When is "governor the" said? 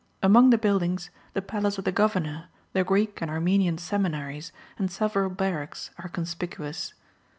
1.91-2.83